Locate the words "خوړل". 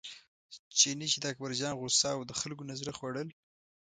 2.97-3.27